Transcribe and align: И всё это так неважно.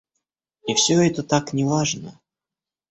И 0.65 0.73
всё 0.73 0.99
это 1.03 1.21
так 1.21 1.53
неважно. 1.53 2.19